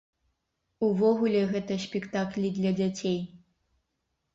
Увогуле, 0.87 1.41
гэта 1.53 1.79
спектаклі 1.85 2.47
для 2.59 2.77
дзяцей. 2.83 3.25